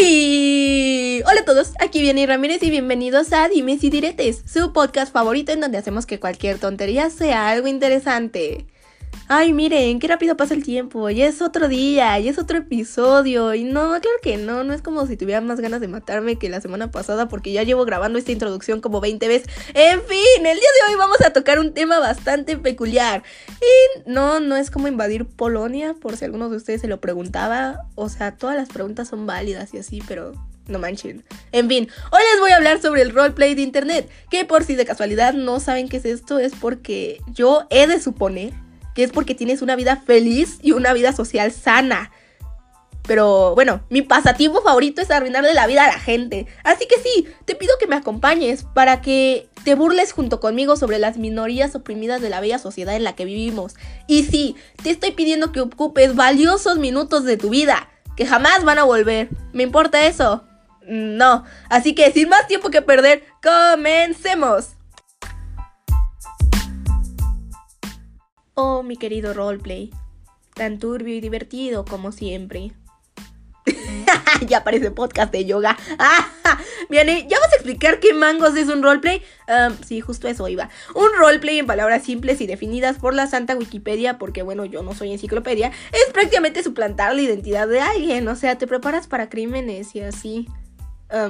Hola 0.00 1.40
a 1.40 1.44
todos, 1.44 1.72
aquí 1.80 2.00
viene 2.00 2.24
Ramírez 2.24 2.62
y 2.62 2.70
bienvenidos 2.70 3.32
a 3.32 3.48
Dimes 3.48 3.82
y 3.82 3.90
Diretes, 3.90 4.44
su 4.46 4.72
podcast 4.72 5.12
favorito 5.12 5.50
en 5.50 5.60
donde 5.60 5.76
hacemos 5.76 6.06
que 6.06 6.20
cualquier 6.20 6.60
tontería 6.60 7.10
sea 7.10 7.48
algo 7.48 7.66
interesante. 7.66 8.66
Ay, 9.30 9.52
miren, 9.52 9.98
qué 9.98 10.08
rápido 10.08 10.38
pasa 10.38 10.54
el 10.54 10.64
tiempo, 10.64 11.10
ya 11.10 11.26
es 11.26 11.42
otro 11.42 11.68
día, 11.68 12.18
ya 12.18 12.30
es 12.30 12.38
otro 12.38 12.56
episodio, 12.56 13.52
y 13.52 13.62
no, 13.62 13.90
claro 13.90 14.16
que 14.22 14.38
no, 14.38 14.64
no 14.64 14.72
es 14.72 14.80
como 14.80 15.06
si 15.06 15.18
tuviera 15.18 15.42
más 15.42 15.60
ganas 15.60 15.82
de 15.82 15.88
matarme 15.88 16.36
que 16.36 16.48
la 16.48 16.62
semana 16.62 16.90
pasada 16.90 17.28
porque 17.28 17.52
ya 17.52 17.62
llevo 17.62 17.84
grabando 17.84 18.18
esta 18.18 18.32
introducción 18.32 18.80
como 18.80 19.02
20 19.02 19.28
veces. 19.28 19.46
En 19.74 20.00
fin, 20.00 20.38
el 20.38 20.42
día 20.42 20.52
de 20.54 20.90
hoy 20.92 20.98
vamos 20.98 21.20
a 21.20 21.34
tocar 21.34 21.58
un 21.58 21.74
tema 21.74 21.98
bastante 21.98 22.56
peculiar. 22.56 23.22
Y 23.60 24.10
no, 24.10 24.40
no 24.40 24.56
es 24.56 24.70
como 24.70 24.88
invadir 24.88 25.26
Polonia, 25.26 25.92
por 25.92 26.16
si 26.16 26.24
alguno 26.24 26.48
de 26.48 26.56
ustedes 26.56 26.80
se 26.80 26.88
lo 26.88 26.98
preguntaba, 26.98 27.82
o 27.96 28.08
sea, 28.08 28.34
todas 28.34 28.56
las 28.56 28.70
preguntas 28.70 29.08
son 29.08 29.26
válidas 29.26 29.74
y 29.74 29.78
así, 29.78 30.02
pero 30.08 30.32
no 30.68 30.78
manchen. 30.78 31.22
En 31.52 31.68
fin, 31.68 31.86
hoy 32.12 32.22
les 32.32 32.40
voy 32.40 32.52
a 32.52 32.56
hablar 32.56 32.80
sobre 32.80 33.02
el 33.02 33.10
roleplay 33.10 33.54
de 33.54 33.60
internet. 33.60 34.08
Que 34.30 34.46
por 34.46 34.64
si 34.64 34.74
de 34.74 34.86
casualidad 34.86 35.34
no 35.34 35.60
saben 35.60 35.90
qué 35.90 35.98
es 35.98 36.06
esto, 36.06 36.38
es 36.38 36.54
porque 36.54 37.20
yo 37.34 37.66
he 37.68 37.86
de 37.86 38.00
suponer 38.00 38.54
que 38.98 39.04
es 39.04 39.12
porque 39.12 39.36
tienes 39.36 39.62
una 39.62 39.76
vida 39.76 40.02
feliz 40.04 40.58
y 40.60 40.72
una 40.72 40.92
vida 40.92 41.12
social 41.12 41.52
sana. 41.52 42.10
Pero 43.06 43.54
bueno, 43.54 43.80
mi 43.90 44.02
pasatiempo 44.02 44.60
favorito 44.60 45.00
es 45.00 45.12
arruinarle 45.12 45.54
la 45.54 45.68
vida 45.68 45.84
a 45.84 45.86
la 45.86 46.00
gente. 46.00 46.48
Así 46.64 46.88
que 46.88 46.96
sí, 46.96 47.28
te 47.44 47.54
pido 47.54 47.72
que 47.78 47.86
me 47.86 47.94
acompañes 47.94 48.64
para 48.64 49.00
que 49.00 49.50
te 49.62 49.76
burles 49.76 50.10
junto 50.10 50.40
conmigo 50.40 50.74
sobre 50.74 50.98
las 50.98 51.16
minorías 51.16 51.76
oprimidas 51.76 52.20
de 52.20 52.28
la 52.28 52.40
bella 52.40 52.58
sociedad 52.58 52.96
en 52.96 53.04
la 53.04 53.14
que 53.14 53.24
vivimos. 53.24 53.76
Y 54.08 54.24
sí, 54.24 54.56
te 54.82 54.90
estoy 54.90 55.12
pidiendo 55.12 55.52
que 55.52 55.60
ocupes 55.60 56.16
valiosos 56.16 56.78
minutos 56.78 57.22
de 57.22 57.36
tu 57.36 57.50
vida, 57.50 57.88
que 58.16 58.26
jamás 58.26 58.64
van 58.64 58.80
a 58.80 58.84
volver. 58.84 59.28
¿Me 59.52 59.62
importa 59.62 60.08
eso? 60.08 60.42
No. 60.88 61.44
Así 61.70 61.94
que 61.94 62.10
sin 62.10 62.28
más 62.30 62.48
tiempo 62.48 62.70
que 62.70 62.82
perder, 62.82 63.22
comencemos. 63.44 64.70
Oh, 68.60 68.82
mi 68.82 68.96
querido 68.96 69.34
roleplay. 69.34 69.92
Tan 70.52 70.80
turbio 70.80 71.14
y 71.14 71.20
divertido 71.20 71.84
como 71.84 72.10
siempre. 72.10 72.72
ya 74.48 74.64
parece 74.64 74.90
podcast 74.90 75.30
de 75.30 75.44
yoga. 75.44 75.78
Bien, 76.90 77.06
¿ya 77.28 77.38
vas 77.38 77.52
a 77.52 77.54
explicar 77.54 78.00
qué 78.00 78.12
mangos 78.14 78.56
es 78.56 78.66
un 78.66 78.82
roleplay? 78.82 79.22
sí, 79.86 80.00
justo 80.00 80.26
eso 80.26 80.48
iba. 80.48 80.70
Un 80.96 81.06
roleplay 81.16 81.60
en 81.60 81.66
palabras 81.66 82.02
simples 82.02 82.40
y 82.40 82.48
definidas 82.48 82.98
por 82.98 83.14
la 83.14 83.28
santa 83.28 83.54
Wikipedia, 83.54 84.18
porque 84.18 84.42
bueno, 84.42 84.64
yo 84.64 84.82
no 84.82 84.92
soy 84.92 85.12
enciclopedia, 85.12 85.70
es 85.92 86.12
prácticamente 86.12 86.64
suplantar 86.64 87.14
la 87.14 87.22
identidad 87.22 87.68
de 87.68 87.80
alguien. 87.80 88.26
O 88.26 88.34
sea, 88.34 88.58
te 88.58 88.66
preparas 88.66 89.06
para 89.06 89.28
crímenes 89.28 89.94
y 89.94 90.00
así. 90.00 90.48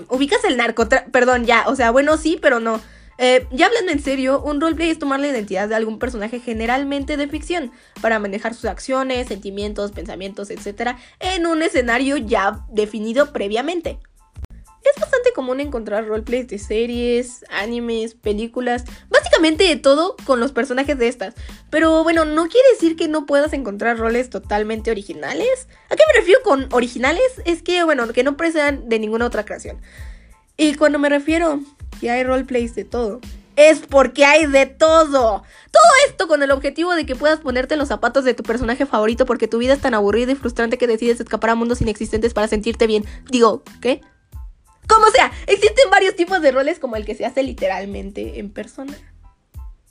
ubicas 0.09 0.43
el 0.45 0.57
narco... 0.57 0.89
Perdón, 1.13 1.45
ya, 1.45 1.65
o 1.67 1.77
sea, 1.77 1.91
bueno, 1.91 2.17
sí, 2.17 2.39
pero 2.41 2.59
no. 2.59 2.81
Eh, 3.19 3.49
ya 3.51 3.67
hablando 3.67 3.91
en 3.91 4.01
serio, 4.01 4.41
un 4.41 4.61
roleplay 4.61 4.91
es 4.91 4.99
tomar 4.99 5.19
la 5.19 5.27
identidad 5.27 5.69
de 5.69 5.75
algún 5.75 5.99
personaje 5.99 6.39
generalmente 6.39 7.17
de 7.17 7.27
ficción 7.27 7.73
para 8.01 8.21
manejar 8.21 8.55
sus 8.55 8.67
acciones, 8.67 9.27
sentimientos, 9.27 9.91
pensamientos, 9.91 10.51
etc. 10.51 10.93
en 11.19 11.47
un 11.47 11.63
escenario 11.63 12.17
ya 12.17 12.65
definido 12.71 13.33
previamente. 13.33 13.99
Es 14.85 15.01
bastante 15.01 15.33
común 15.33 15.61
encontrar 15.61 16.07
roleplays 16.07 16.47
de 16.47 16.59
series, 16.59 17.45
animes, 17.51 18.15
películas, 18.15 18.85
básicamente 19.11 19.65
de 19.65 19.77
todo 19.77 20.17
con 20.25 20.39
los 20.39 20.53
personajes 20.53 20.97
de 20.97 21.09
estas. 21.09 21.35
Pero 21.71 22.05
bueno, 22.05 22.25
no 22.25 22.49
quiere 22.49 22.69
decir 22.73 22.97
que 22.97 23.09
no 23.09 23.27
puedas 23.27 23.53
encontrar 23.53 23.99
roles 23.99 24.31
totalmente 24.31 24.93
originales. 24.93 25.69
¿A 25.91 25.97
qué 25.97 26.03
me 26.07 26.21
refiero 26.21 26.41
con 26.43 26.69
originales? 26.73 27.43
Es 27.45 27.63
que, 27.63 27.83
bueno, 27.83 28.07
que 28.09 28.23
no 28.23 28.37
precedan 28.37 28.89
de 28.89 28.99
ninguna 29.01 29.27
otra 29.27 29.45
creación. 29.45 29.81
Y 30.61 30.75
cuando 30.75 30.99
me 30.99 31.09
refiero 31.09 31.61
que 32.01 32.11
hay 32.11 32.25
roleplays 32.25 32.75
de 32.75 32.85
todo, 32.85 33.21
es 33.55 33.79
porque 33.79 34.25
hay 34.25 34.47
de 34.47 34.67
todo. 34.67 35.45
Todo 35.71 35.93
esto 36.09 36.27
con 36.27 36.43
el 36.43 36.51
objetivo 36.51 36.97
de 36.97 37.07
que 37.07 37.15
puedas 37.15 37.39
ponerte 37.39 37.77
los 37.77 37.87
zapatos 37.87 38.25
de 38.25 38.35
tu 38.35 38.43
personaje 38.43 38.85
favorito 38.85 39.25
porque 39.25 39.47
tu 39.47 39.59
vida 39.59 39.75
es 39.75 39.81
tan 39.81 39.95
aburrida 39.95 40.33
y 40.33 40.35
frustrante 40.35 40.77
que 40.77 40.89
decides 40.89 41.21
escapar 41.21 41.51
a 41.51 41.55
mundos 41.55 41.81
inexistentes 41.81 42.35
para 42.35 42.49
sentirte 42.49 42.89
bien. 42.89 43.05
Digo, 43.31 43.63
¿qué? 43.81 44.01
Como 44.89 45.07
sea, 45.13 45.31
existen 45.47 45.91
varios 45.93 46.17
tipos 46.17 46.43
de 46.43 46.51
roles 46.51 46.81
como 46.81 46.97
el 46.97 47.05
que 47.05 47.15
se 47.15 47.25
hace 47.25 47.45
literalmente 47.45 48.41
en 48.41 48.51
persona. 48.51 48.95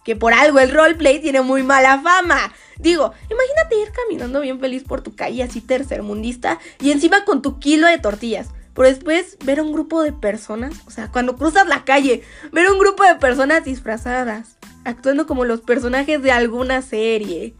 Que 0.04 0.18
por 0.18 0.34
algo 0.34 0.60
el 0.60 0.72
roleplay 0.72 1.22
tiene 1.22 1.40
muy 1.40 1.64
mala 1.64 2.02
fama. 2.02 2.54
Digo, 2.78 3.14
imagínate 3.32 3.82
ir 3.82 3.94
caminando 3.94 4.42
bien 4.42 4.60
feliz 4.60 4.84
por 4.84 5.02
tu 5.02 5.16
calle 5.16 5.44
así 5.44 5.62
tercermundista 5.62 6.60
y 6.82 6.92
encima 6.92 7.24
con 7.24 7.42
tu 7.42 7.58
kilo 7.58 7.88
de 7.88 8.00
tortillas. 8.00 8.50
Pero 8.78 8.90
después 8.90 9.38
ver 9.44 9.58
a 9.58 9.64
un 9.64 9.74
grupo 9.74 10.04
de 10.04 10.14
personas, 10.14 10.76
o 10.86 10.92
sea, 10.92 11.12
cuando 11.12 11.36
cruzas 11.36 11.68
la 11.68 11.84
calle, 11.84 12.22
ver 12.52 12.68
a 12.68 12.72
un 12.72 12.78
grupo 12.78 13.04
de 13.04 13.16
personas 13.16 13.64
disfrazadas, 13.64 14.60
actuando 14.86 15.26
como 15.26 15.46
los 15.46 15.62
personajes 15.62 16.22
de 16.22 16.32
alguna 16.32 16.84
serie. 16.84 17.56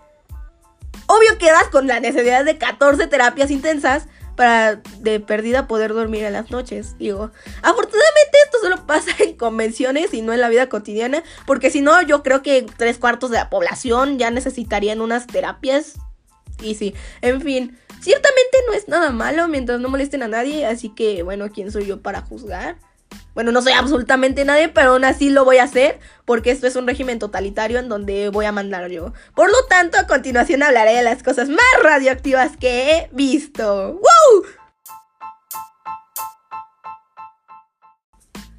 Obvio 1.08 1.40
quedas 1.40 1.70
con 1.72 1.88
la 1.88 2.00
necesidad 2.00 2.46
de 2.46 2.60
14 2.60 3.08
terapias 3.08 3.50
intensas 3.50 4.06
para 4.36 4.76
de 5.00 5.20
perdida 5.20 5.68
poder 5.68 5.96
dormir 5.96 6.24
en 6.24 6.34
las 6.34 6.52
noches. 6.52 6.96
Digo, 7.00 7.32
afortunadamente 7.64 8.38
esto 8.46 8.60
solo 8.62 8.86
pasa 8.86 9.10
en 9.18 9.36
convenciones 9.38 10.14
y 10.14 10.22
no 10.22 10.34
en 10.34 10.42
la 10.42 10.50
vida 10.50 10.70
cotidiana, 10.70 11.24
porque 11.48 11.72
si 11.72 11.82
no, 11.82 12.00
yo 12.04 12.22
creo 12.22 12.44
que 12.44 12.64
tres 12.78 13.00
cuartos 13.00 13.32
de 13.32 13.38
la 13.38 13.50
población 13.50 14.20
ya 14.20 14.30
necesitarían 14.30 15.02
unas 15.02 15.26
terapias. 15.26 15.96
Y 16.62 16.76
sí, 16.76 16.94
en 17.22 17.42
fin. 17.42 17.80
Ciertamente 18.02 18.58
no 18.68 18.74
es 18.74 18.88
nada 18.88 19.12
malo 19.12 19.48
mientras 19.48 19.80
no 19.80 19.90
molesten 19.90 20.24
a 20.24 20.28
nadie, 20.28 20.66
así 20.66 20.90
que 20.90 21.24
bueno, 21.24 21.50
¿quién 21.52 21.72
soy 21.72 21.86
yo 21.86 22.02
para 22.02 22.22
juzgar? 22.22 22.78
Bueno, 23.34 23.52
no 23.52 23.62
soy 23.62 23.74
absolutamente 23.74 24.46
nadie, 24.46 24.70
pero 24.70 24.94
aún 24.94 25.06
así 25.06 25.30
lo 25.30 25.46
voy 25.46 25.58
a 25.58 25.64
hacer 25.64 26.00
porque 26.26 26.52
esto 26.52 26.66
es 26.66 26.76
un 26.76 26.88
régimen 26.88 27.20
totalitario 27.20 27.78
en 27.80 27.88
donde 27.88 28.30
voy 28.30 28.46
a 28.46 28.52
mandar 28.52 28.90
yo. 28.90 29.14
Por 29.36 29.52
lo 29.52 29.64
tanto, 29.70 29.98
a 30.00 30.08
continuación 30.08 30.64
hablaré 30.64 30.96
de 30.96 31.04
las 31.04 31.22
cosas 31.22 31.48
más 31.48 31.60
radioactivas 31.84 32.58
que 32.58 32.92
he 32.92 33.10
visto. 33.12 33.94
¡Woo! 33.94 34.46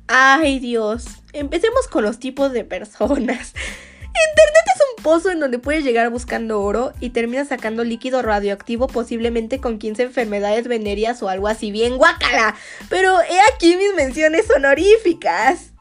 Ay 0.07 0.59
Dios, 0.59 1.07
empecemos 1.33 1.89
con 1.89 2.05
los 2.05 2.19
tipos 2.19 2.53
de 2.53 2.65
personas. 2.65 3.55
Internet 4.05 4.58
pozo 5.03 5.31
en 5.31 5.41
donde 5.41 5.59
puedes 5.59 5.85
llegar 5.85 6.11
buscando 6.11 6.61
oro 6.61 6.93
y 7.01 7.11
terminas 7.11 7.49
sacando 7.49 7.85
líquido 7.85 8.23
radioactivo 8.23 8.87
posiblemente 8.87 9.61
con 9.61 9.79
15 9.79 10.05
enfermedades 10.05 10.69
venéreas 10.69 11.23
o 11.23 11.29
algo 11.29 11.49
así 11.49 11.71
bien 11.71 11.97
guacala. 11.97 12.55
Pero 12.89 13.21
he 13.23 13.39
aquí 13.55 13.77
mis 13.77 13.95
menciones 13.95 14.51
honoríficas. 14.51 15.73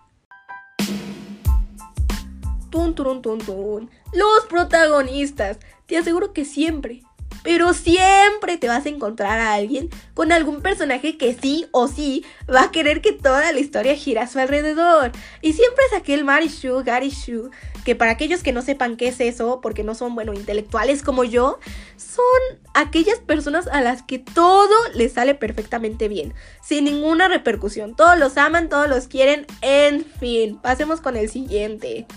Tun, 2.69 2.95
tun, 2.95 3.22
tun, 3.22 3.39
tun. 3.39 3.89
Los 4.13 4.45
protagonistas. 4.50 5.57
Te 5.85 5.97
aseguro 5.97 6.33
que 6.33 6.44
siempre, 6.44 7.01
pero 7.44 7.73
siempre 7.73 8.57
te 8.57 8.67
vas 8.67 8.85
a 8.85 8.89
encontrar 8.89 9.39
a 9.39 9.53
alguien 9.53 9.89
con 10.13 10.33
algún 10.33 10.61
personaje 10.61 11.17
que 11.17 11.33
sí 11.33 11.66
o 11.72 11.88
sí 11.88 12.25
va 12.53 12.63
a 12.63 12.72
querer 12.72 13.00
que 13.00 13.13
toda 13.13 13.53
la 13.53 13.59
historia 13.59 13.95
gira 13.95 14.23
a 14.23 14.27
su 14.27 14.38
alrededor. 14.39 15.13
Y 15.41 15.53
siempre 15.53 15.85
es 15.85 15.97
aquel 15.97 16.25
Marishu, 16.25 16.83
Garishu, 16.83 17.50
que 17.88 17.96
para 17.96 18.12
aquellos 18.12 18.44
que 18.44 18.52
no 18.52 18.62
sepan 18.62 18.98
qué 18.98 19.08
es 19.08 19.22
eso, 19.22 19.62
porque 19.62 19.81
no 19.81 19.96
son, 19.96 20.14
bueno, 20.14 20.34
intelectuales 20.34 21.03
como 21.03 21.24
yo, 21.24 21.58
son 21.96 22.59
aquellas 22.74 23.20
personas 23.20 23.66
a 23.68 23.80
las 23.80 24.03
que 24.03 24.20
todo 24.20 24.75
les 24.94 25.14
sale 25.14 25.36
perfectamente 25.36 26.09
bien, 26.09 26.34
sin 26.62 26.84
ninguna 26.84 27.30
repercusión. 27.30 27.96
Todos 27.96 28.20
los 28.20 28.36
aman, 28.36 28.68
todos 28.68 28.90
los 28.90 29.08
quieren, 29.08 29.48
en 29.62 30.03
fin. 30.03 30.59
Pasemos 30.62 31.00
con 31.00 31.16
el 31.16 31.30
siguiente. 31.30 32.08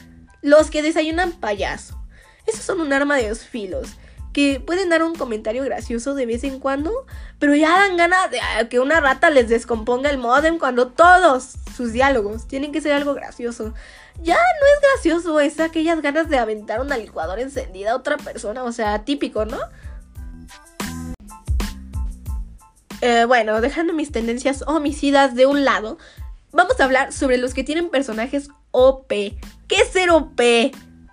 Los 0.43 0.73
que 0.73 0.83
desayunan 0.83 1.31
payaso. 1.31 2.03
Esos 2.49 2.65
son 2.65 2.81
un 2.81 2.93
arma 2.93 3.15
de 3.15 3.29
dos 3.29 3.45
filos 3.45 3.91
que 4.33 4.61
pueden 4.61 4.89
dar 4.91 5.03
un 5.03 5.15
comentario 5.15 5.65
gracioso 5.65 6.15
de 6.15 6.27
vez 6.27 6.45
en 6.45 6.61
cuando, 6.61 7.07
pero 7.39 7.55
ya 7.55 7.71
dan 7.71 7.97
ganas 7.97 8.31
de 8.31 8.41
ah, 8.41 8.69
que 8.69 8.81
una 8.81 9.01
rata 9.01 9.31
les 9.31 9.49
descomponga 9.49 10.11
el 10.11 10.19
modem 10.19 10.59
cuando 10.59 10.89
todos 10.89 11.55
sus 11.77 11.93
diálogos 11.93 12.47
tienen 12.47 12.73
que 12.73 12.81
ser 12.81 12.93
algo 12.93 13.15
gracioso. 13.15 13.75
Ya 14.23 14.35
no 14.35 14.67
es 14.67 14.93
gracioso, 14.93 15.41
es 15.41 15.59
aquellas 15.61 16.03
ganas 16.03 16.29
de 16.29 16.39
aventar 16.39 16.81
una 16.81 16.97
licuadora 16.97 17.41
encendida 17.41 17.93
a 17.93 17.97
otra 17.97 18.17
persona, 18.19 18.65
o 18.65 18.73
sea, 18.73 19.05
típico, 19.05 19.45
¿no? 19.47 19.59
Eh, 23.01 23.25
bueno, 23.25 23.61
dejando 23.63 23.95
mis 23.95 24.13
tendencias 24.13 24.63
homicidas 24.67 25.35
de 25.35 25.47
un 25.47 25.65
lado, 25.65 25.97
vamos 26.53 26.79
a 26.79 26.85
hablar 26.85 27.13
sobre 27.13 27.39
los 27.39 27.55
que 27.55 27.65
tienen 27.65 27.89
personajes 27.89 28.51
OP. 28.73 29.09
¿Qué 29.09 29.77
es 29.77 29.89
ser 29.89 30.11
OP? 30.11 30.41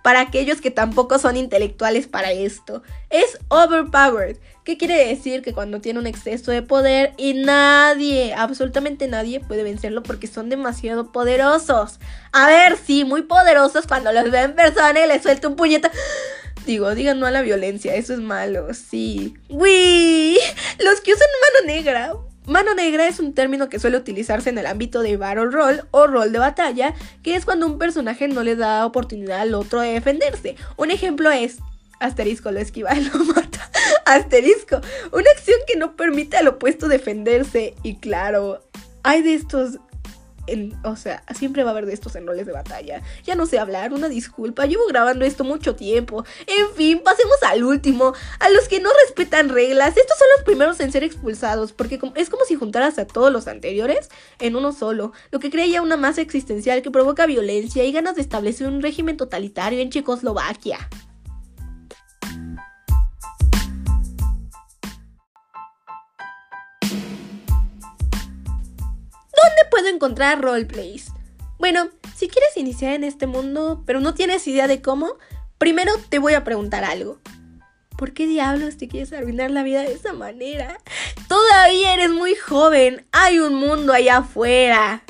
Para 0.02 0.20
aquellos 0.20 0.60
que 0.60 0.70
tampoco 0.70 1.18
son 1.18 1.36
intelectuales 1.36 2.06
para 2.06 2.32
esto. 2.32 2.82
Es 3.10 3.38
overpowered. 3.48 4.38
¿Qué 4.64 4.76
quiere 4.76 5.06
decir? 5.06 5.42
Que 5.42 5.52
cuando 5.52 5.80
tiene 5.80 5.98
un 5.98 6.06
exceso 6.06 6.50
de 6.50 6.62
poder 6.62 7.14
y 7.16 7.34
nadie, 7.34 8.34
absolutamente 8.34 9.08
nadie 9.08 9.40
puede 9.40 9.62
vencerlo 9.62 10.02
porque 10.02 10.26
son 10.26 10.50
demasiado 10.50 11.10
poderosos. 11.10 12.00
A 12.32 12.46
ver, 12.46 12.76
sí, 12.76 13.04
muy 13.04 13.22
poderosos 13.22 13.86
cuando 13.86 14.12
los 14.12 14.30
ven 14.30 14.44
en 14.50 14.54
persona 14.54 15.04
y 15.04 15.08
les 15.08 15.22
suelta 15.22 15.48
un 15.48 15.56
puñetazo. 15.56 15.96
Digo, 16.66 16.94
digan 16.94 17.18
no 17.18 17.24
a 17.24 17.30
la 17.30 17.40
violencia, 17.40 17.94
eso 17.94 18.12
es 18.12 18.20
malo, 18.20 18.74
sí. 18.74 19.34
¡Uy! 19.48 20.36
Los 20.78 21.00
que 21.00 21.14
usan 21.14 21.28
mano 21.54 21.74
negra. 21.74 22.12
Mano 22.48 22.74
negra 22.74 23.06
es 23.06 23.20
un 23.20 23.34
término 23.34 23.68
que 23.68 23.78
suele 23.78 23.98
utilizarse 23.98 24.48
en 24.48 24.56
el 24.56 24.64
ámbito 24.64 25.02
de 25.02 25.18
battle 25.18 25.50
roll 25.50 25.82
o 25.90 26.06
rol 26.06 26.32
de 26.32 26.38
batalla, 26.38 26.94
que 27.22 27.36
es 27.36 27.44
cuando 27.44 27.66
un 27.66 27.76
personaje 27.76 28.26
no 28.26 28.42
le 28.42 28.56
da 28.56 28.86
oportunidad 28.86 29.40
al 29.40 29.52
otro 29.52 29.82
de 29.82 29.92
defenderse. 29.92 30.56
Un 30.78 30.90
ejemplo 30.90 31.30
es 31.30 31.58
asterisco 32.00 32.50
lo 32.50 32.58
esquiva 32.58 32.94
y 32.94 33.04
lo 33.04 33.18
mata. 33.34 33.70
asterisco, 34.06 34.80
una 35.12 35.30
acción 35.36 35.58
que 35.66 35.76
no 35.76 35.94
permite 35.94 36.38
al 36.38 36.48
opuesto 36.48 36.88
defenderse. 36.88 37.74
Y 37.82 37.96
claro, 37.96 38.62
hay 39.02 39.20
de 39.20 39.34
estos 39.34 39.78
o 40.84 40.96
sea, 40.96 41.22
siempre 41.34 41.62
va 41.64 41.70
a 41.70 41.72
haber 41.72 41.86
de 41.86 41.92
estos 41.92 42.16
en 42.16 42.26
roles 42.26 42.46
de 42.46 42.52
batalla. 42.52 43.02
Ya 43.24 43.34
no 43.34 43.46
sé 43.46 43.58
hablar, 43.58 43.92
una 43.92 44.08
disculpa, 44.08 44.66
llevo 44.66 44.86
grabando 44.88 45.24
esto 45.24 45.44
mucho 45.44 45.74
tiempo. 45.74 46.24
En 46.46 46.74
fin, 46.74 47.00
pasemos 47.04 47.36
al 47.46 47.64
último. 47.64 48.14
A 48.40 48.50
los 48.50 48.68
que 48.68 48.80
no 48.80 48.90
respetan 49.04 49.48
reglas, 49.48 49.96
estos 49.96 50.18
son 50.18 50.28
los 50.36 50.44
primeros 50.44 50.80
en 50.80 50.92
ser 50.92 51.04
expulsados, 51.04 51.72
porque 51.72 52.00
es 52.14 52.30
como 52.30 52.44
si 52.44 52.54
juntaras 52.54 52.98
a 52.98 53.06
todos 53.06 53.32
los 53.32 53.48
anteriores 53.48 54.08
en 54.38 54.56
uno 54.56 54.72
solo, 54.72 55.12
lo 55.30 55.40
que 55.40 55.50
crea 55.50 55.66
ya 55.66 55.82
una 55.82 55.96
masa 55.96 56.20
existencial 56.20 56.82
que 56.82 56.90
provoca 56.90 57.26
violencia 57.26 57.84
y 57.84 57.92
ganas 57.92 58.16
de 58.16 58.22
establecer 58.22 58.66
un 58.66 58.82
régimen 58.82 59.16
totalitario 59.16 59.80
en 59.80 59.90
Checoslovaquia. 59.90 60.78
Puedo 69.70 69.88
encontrar 69.88 70.40
roleplays? 70.40 71.12
Bueno, 71.58 71.88
si 72.16 72.28
quieres 72.28 72.56
iniciar 72.56 72.92
en 72.92 73.04
este 73.04 73.26
mundo, 73.26 73.82
pero 73.86 74.00
no 74.00 74.14
tienes 74.14 74.46
idea 74.46 74.68
de 74.68 74.80
cómo, 74.80 75.14
primero 75.58 75.92
te 76.08 76.18
voy 76.18 76.34
a 76.34 76.44
preguntar 76.44 76.84
algo. 76.84 77.18
¿Por 77.96 78.12
qué 78.12 78.28
diablos 78.28 78.76
te 78.76 78.86
quieres 78.86 79.12
arruinar 79.12 79.50
la 79.50 79.64
vida 79.64 79.80
de 79.82 79.92
esa 79.92 80.12
manera? 80.12 80.78
Todavía 81.28 81.94
eres 81.94 82.10
muy 82.10 82.36
joven, 82.36 83.04
hay 83.10 83.40
un 83.40 83.54
mundo 83.54 83.92
allá 83.92 84.18
afuera. 84.18 85.02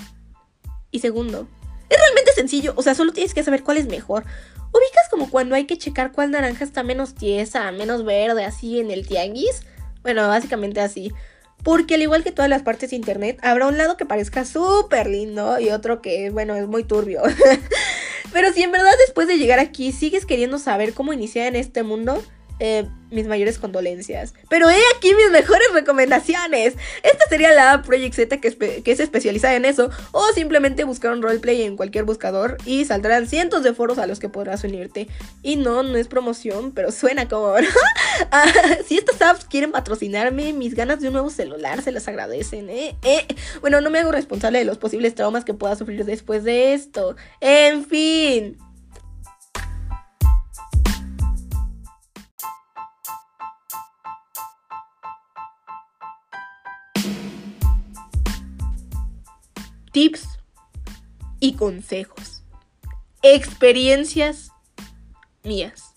Y 0.90 1.00
segundo, 1.00 1.46
es 1.90 1.98
realmente 1.98 2.32
sencillo, 2.32 2.72
o 2.76 2.82
sea, 2.82 2.94
solo 2.94 3.12
tienes 3.12 3.34
que 3.34 3.44
saber 3.44 3.62
cuál 3.62 3.76
es 3.76 3.86
mejor. 3.86 4.24
¿Ubicas 4.72 5.08
como 5.10 5.30
cuando 5.30 5.54
hay 5.54 5.66
que 5.66 5.78
checar 5.78 6.12
cuál 6.12 6.30
naranja 6.30 6.64
está 6.64 6.82
menos 6.82 7.14
tiesa, 7.14 7.70
menos 7.72 8.04
verde, 8.04 8.44
así 8.44 8.80
en 8.80 8.90
el 8.90 9.06
tianguis? 9.06 9.62
Bueno, 10.02 10.26
básicamente 10.28 10.80
así. 10.80 11.12
Porque 11.62 11.94
al 11.94 12.02
igual 12.02 12.24
que 12.24 12.32
todas 12.32 12.48
las 12.48 12.62
partes 12.62 12.90
de 12.90 12.96
internet, 12.96 13.38
habrá 13.42 13.66
un 13.66 13.76
lado 13.76 13.96
que 13.96 14.06
parezca 14.06 14.44
súper 14.44 15.08
lindo 15.08 15.58
y 15.58 15.70
otro 15.70 16.00
que, 16.00 16.30
bueno, 16.30 16.54
es 16.54 16.66
muy 16.66 16.84
turbio. 16.84 17.22
Pero 18.32 18.52
si 18.52 18.62
en 18.62 18.72
verdad 18.72 18.92
después 19.06 19.26
de 19.26 19.38
llegar 19.38 19.58
aquí 19.58 19.92
sigues 19.92 20.26
queriendo 20.26 20.58
saber 20.58 20.92
cómo 20.92 21.12
iniciar 21.12 21.46
en 21.46 21.56
este 21.56 21.82
mundo, 21.82 22.22
eh, 22.60 22.86
mis 23.10 23.26
mayores 23.26 23.58
condolencias. 23.58 24.34
Pero 24.48 24.68
he 24.68 24.78
aquí 24.96 25.14
mis 25.14 25.30
mejores 25.30 25.68
recomendaciones. 25.72 26.74
Esta 27.02 27.24
sería 27.28 27.52
la 27.52 27.82
Project 27.82 28.14
Z 28.14 28.40
que, 28.40 28.82
que, 28.82 28.92
es 28.92 29.00
especializada 29.00 29.54
en 29.54 29.64
eso. 29.64 29.90
O 30.12 30.26
simplemente 30.34 30.84
buscar 30.84 31.12
un 31.12 31.22
roleplay 31.22 31.62
en 31.62 31.76
cualquier 31.76 32.04
buscador 32.04 32.58
y 32.64 32.84
saldrán 32.84 33.26
cientos 33.26 33.62
de 33.62 33.74
foros 33.74 33.98
a 33.98 34.06
los 34.06 34.18
que 34.18 34.28
podrás 34.28 34.64
unirte. 34.64 35.08
Y 35.42 35.56
no, 35.56 35.82
no 35.82 35.96
es 35.96 36.08
promoción, 36.08 36.72
pero 36.72 36.92
suena 36.92 37.28
como... 37.28 37.54
Ah, 38.32 38.46
si 38.84 38.98
estas 38.98 39.22
apps 39.22 39.44
quieren 39.44 39.70
patrocinarme, 39.70 40.52
mis 40.52 40.74
ganas 40.74 41.00
de 41.00 41.06
un 41.06 41.12
nuevo 41.12 41.30
celular 41.30 41.82
se 41.82 41.92
las 41.92 42.08
agradecen. 42.08 42.68
¿eh? 42.68 42.96
¿eh? 43.04 43.26
Bueno, 43.60 43.80
no 43.80 43.90
me 43.90 44.00
hago 44.00 44.10
responsable 44.10 44.58
de 44.58 44.64
los 44.64 44.76
posibles 44.76 45.14
traumas 45.14 45.44
que 45.44 45.54
pueda 45.54 45.76
sufrir 45.76 46.04
después 46.04 46.42
de 46.42 46.74
esto. 46.74 47.14
En 47.40 47.84
fin. 47.84 48.58
Tips 59.92 60.26
y 61.40 61.54
consejos. 61.54 62.42
Experiencias 63.22 64.50
mías. 65.42 65.92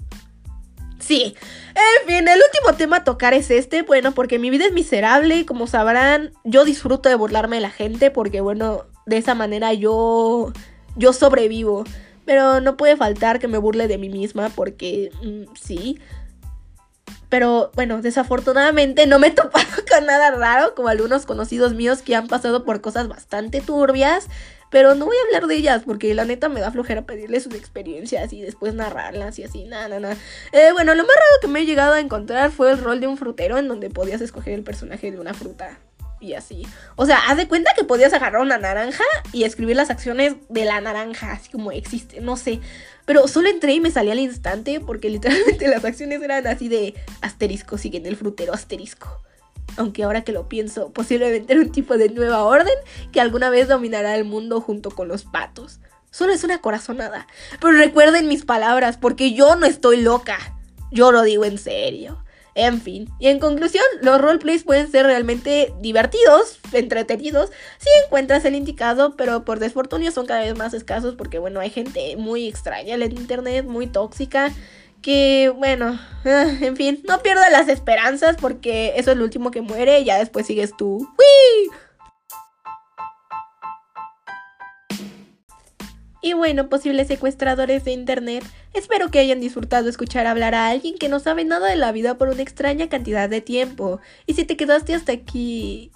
Sí, 0.99 1.35
en 1.69 2.07
fin, 2.07 2.27
el 2.27 2.39
último 2.39 2.77
tema 2.77 2.97
a 2.97 3.03
tocar 3.03 3.33
es 3.33 3.49
este, 3.49 3.81
bueno, 3.81 4.13
porque 4.13 4.39
mi 4.39 4.49
vida 4.49 4.65
es 4.65 4.73
miserable 4.73 5.45
como 5.45 5.67
sabrán, 5.67 6.31
yo 6.43 6.63
disfruto 6.63 7.09
de 7.09 7.15
burlarme 7.15 7.57
de 7.57 7.63
la 7.63 7.71
gente 7.71 8.11
porque, 8.11 8.39
bueno, 8.41 8.85
de 9.05 9.17
esa 9.17 9.35
manera 9.35 9.73
yo, 9.73 10.53
yo 10.95 11.13
sobrevivo. 11.13 11.83
Pero 12.23 12.61
no 12.61 12.77
puede 12.77 12.95
faltar 12.97 13.39
que 13.39 13.47
me 13.47 13.57
burle 13.57 13.87
de 13.87 13.97
mí 13.97 14.09
misma 14.09 14.49
porque, 14.49 15.11
mm, 15.23 15.53
sí, 15.59 15.99
pero 17.31 17.71
bueno, 17.75 18.01
desafortunadamente 18.01 19.07
no 19.07 19.17
me 19.17 19.27
he 19.27 19.31
topado 19.31 19.65
con 19.89 20.05
nada 20.05 20.31
raro, 20.31 20.75
como 20.75 20.89
algunos 20.89 21.25
conocidos 21.25 21.73
míos 21.73 22.01
que 22.01 22.13
han 22.13 22.27
pasado 22.27 22.65
por 22.65 22.81
cosas 22.81 23.07
bastante 23.07 23.61
turbias. 23.61 24.27
Pero 24.69 24.95
no 24.95 25.05
voy 25.05 25.15
a 25.17 25.25
hablar 25.25 25.47
de 25.47 25.55
ellas 25.55 25.83
porque 25.85 26.13
la 26.13 26.23
neta 26.23 26.47
me 26.47 26.61
da 26.61 26.71
flojera 26.71 27.01
pedirles 27.01 27.43
sus 27.43 27.55
experiencias 27.55 28.31
y 28.31 28.41
después 28.41 28.73
narrarlas 28.73 29.37
y 29.37 29.43
así, 29.43 29.65
nada, 29.65 29.99
nada. 29.99 30.15
Eh, 30.53 30.71
bueno, 30.71 30.93
lo 30.93 31.03
más 31.03 31.13
raro 31.13 31.41
que 31.41 31.47
me 31.47 31.61
he 31.61 31.65
llegado 31.65 31.93
a 31.93 31.99
encontrar 31.99 32.51
fue 32.51 32.71
el 32.71 32.77
rol 32.77 33.01
de 33.01 33.07
un 33.07 33.17
frutero 33.17 33.57
en 33.57 33.67
donde 33.67 33.89
podías 33.89 34.21
escoger 34.21 34.53
el 34.53 34.63
personaje 34.63 35.11
de 35.11 35.19
una 35.19 35.33
fruta 35.33 35.77
y 36.21 36.35
así. 36.35 36.65
O 36.95 37.05
sea, 37.05 37.17
haz 37.27 37.35
de 37.35 37.47
cuenta 37.47 37.73
que 37.75 37.83
podías 37.83 38.13
agarrar 38.13 38.41
una 38.41 38.57
naranja 38.57 39.03
y 39.33 39.43
escribir 39.43 39.75
las 39.75 39.89
acciones 39.89 40.35
de 40.47 40.65
la 40.65 40.79
naranja, 40.79 41.33
así 41.33 41.51
como 41.51 41.71
existe, 41.71 42.21
no 42.21 42.37
sé. 42.37 42.61
Pero 43.05 43.27
solo 43.27 43.49
entré 43.49 43.73
y 43.73 43.81
me 43.81 43.91
salí 43.91 44.11
al 44.11 44.19
instante 44.19 44.79
porque 44.79 45.09
literalmente 45.11 45.67
las 45.67 45.83
acciones 45.83 46.21
eran 46.21 46.47
así 46.47 46.69
de 46.69 46.93
asterisco, 47.21 47.77
siguen 47.77 48.05
el 48.05 48.15
frutero 48.15 48.53
asterisco. 48.53 49.21
Aunque 49.77 50.03
ahora 50.03 50.23
que 50.23 50.31
lo 50.31 50.47
pienso, 50.47 50.91
posiblemente 50.91 51.53
era 51.53 51.61
un 51.61 51.71
tipo 51.71 51.97
de 51.97 52.09
nueva 52.09 52.43
orden 52.43 52.73
que 53.11 53.21
alguna 53.21 53.49
vez 53.49 53.67
dominará 53.67 54.15
el 54.15 54.25
mundo 54.25 54.61
junto 54.61 54.91
con 54.91 55.07
los 55.07 55.23
patos. 55.23 55.79
Solo 56.11 56.33
es 56.33 56.43
una 56.43 56.59
corazonada. 56.59 57.25
Pero 57.61 57.77
recuerden 57.77 58.27
mis 58.27 58.43
palabras, 58.43 58.97
porque 58.97 59.33
yo 59.33 59.55
no 59.55 59.65
estoy 59.65 60.01
loca. 60.01 60.37
Yo 60.91 61.13
lo 61.13 61.23
digo 61.23 61.45
en 61.45 61.57
serio. 61.57 62.21
En 62.53 62.81
fin, 62.81 63.09
y 63.17 63.27
en 63.27 63.39
conclusión, 63.39 63.83
los 64.01 64.19
roleplays 64.19 64.63
pueden 64.63 64.91
ser 64.91 65.05
realmente 65.05 65.73
divertidos, 65.79 66.59
entretenidos, 66.73 67.49
si 67.77 67.89
encuentras 68.05 68.43
el 68.43 68.55
indicado, 68.55 69.15
pero 69.15 69.45
por 69.45 69.59
desfortunio 69.59 70.11
son 70.11 70.25
cada 70.25 70.41
vez 70.41 70.57
más 70.57 70.73
escasos 70.73 71.15
porque, 71.15 71.39
bueno, 71.39 71.61
hay 71.61 71.69
gente 71.69 72.17
muy 72.17 72.47
extraña 72.47 72.95
en 72.95 73.11
internet, 73.13 73.65
muy 73.65 73.87
tóxica, 73.87 74.51
que, 75.01 75.51
bueno, 75.55 75.97
ah, 76.25 76.45
en 76.61 76.75
fin, 76.75 77.01
no 77.07 77.21
pierdas 77.23 77.51
las 77.51 77.69
esperanzas 77.69 78.35
porque 78.39 78.93
eso 78.97 79.11
es 79.11 79.17
lo 79.17 79.23
último 79.23 79.51
que 79.51 79.61
muere 79.61 80.01
y 80.01 80.05
ya 80.05 80.17
después 80.17 80.45
sigues 80.45 80.75
tú. 80.75 80.97
¡Wii! 80.97 81.71
Y 86.21 86.33
bueno, 86.33 86.69
posibles 86.69 87.07
secuestradores 87.07 87.83
de 87.83 87.91
internet, 87.91 88.43
espero 88.73 89.09
que 89.09 89.19
hayan 89.19 89.39
disfrutado 89.39 89.89
escuchar 89.89 90.27
hablar 90.27 90.53
a 90.53 90.69
alguien 90.69 90.97
que 90.97 91.09
no 91.09 91.19
sabe 91.19 91.43
nada 91.45 91.67
de 91.67 91.75
la 91.75 91.91
vida 91.91 92.17
por 92.17 92.29
una 92.29 92.43
extraña 92.43 92.89
cantidad 92.89 93.27
de 93.27 93.41
tiempo. 93.41 93.99
Y 94.27 94.35
si 94.35 94.45
te 94.45 94.55
quedaste 94.55 94.93
hasta 94.93 95.11
aquí... 95.11 95.91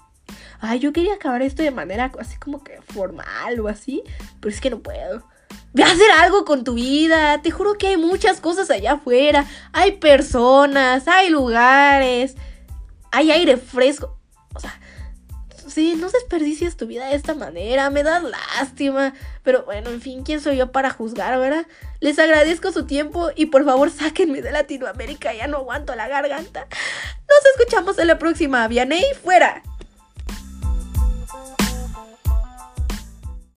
Ay, 0.58 0.80
yo 0.80 0.92
quería 0.92 1.14
acabar 1.14 1.42
esto 1.42 1.62
de 1.62 1.70
manera 1.70 2.10
así 2.18 2.36
como 2.38 2.64
que 2.64 2.80
formal 2.82 3.60
o 3.60 3.68
así, 3.68 4.02
pero 4.40 4.52
es 4.52 4.60
que 4.60 4.70
no 4.70 4.80
puedo. 4.80 5.22
Ve 5.72 5.84
a 5.84 5.92
hacer 5.92 6.10
algo 6.18 6.44
con 6.44 6.64
tu 6.64 6.74
vida. 6.74 7.40
Te 7.42 7.50
juro 7.50 7.74
que 7.74 7.88
hay 7.88 7.96
muchas 7.96 8.40
cosas 8.40 8.70
allá 8.70 8.94
afuera. 8.94 9.46
Hay 9.72 9.92
personas, 9.98 11.06
hay 11.06 11.28
lugares, 11.28 12.34
hay 13.12 13.30
aire 13.30 13.58
fresco. 13.58 14.18
O 14.54 14.58
sea, 14.58 14.80
sí, 15.68 15.94
no 15.96 16.10
desperdicies 16.10 16.76
tu 16.76 16.86
vida 16.86 17.06
de 17.08 17.16
esta 17.16 17.34
manera, 17.34 17.90
me 17.90 18.02
da 18.02 18.20
lástima. 18.20 19.14
Pero 19.42 19.64
bueno, 19.64 19.90
en 19.90 20.00
fin, 20.00 20.22
¿quién 20.22 20.40
soy 20.40 20.56
yo 20.56 20.72
para 20.72 20.90
juzgar, 20.90 21.38
verdad? 21.38 21.66
Les 22.00 22.18
agradezco 22.18 22.72
su 22.72 22.86
tiempo 22.86 23.30
y 23.34 23.46
por 23.46 23.64
favor 23.64 23.90
sáquenme 23.90 24.42
de 24.42 24.52
Latinoamérica, 24.52 25.34
ya 25.34 25.46
no 25.46 25.58
aguanto 25.58 25.94
la 25.94 26.08
garganta. 26.08 26.66
Nos 27.28 27.46
escuchamos 27.54 27.98
en 27.98 28.06
la 28.08 28.18
próxima. 28.18 28.66
Vianey, 28.68 29.04
fuera. 29.22 29.62